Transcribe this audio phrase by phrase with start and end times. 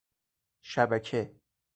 [0.61, 1.33] شبکه